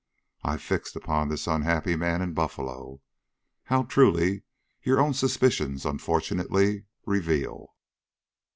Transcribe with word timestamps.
I 0.43 0.57
fixed 0.57 0.95
upon 0.95 1.29
this 1.29 1.45
unhappy 1.45 1.95
man 1.95 2.23
in 2.23 2.33
Buffalo; 2.33 3.01
how 3.65 3.83
truly, 3.83 4.41
your 4.81 4.99
own 4.99 5.13
suspicions, 5.13 5.85
unfortunately, 5.85 6.85
reveal." 7.05 7.75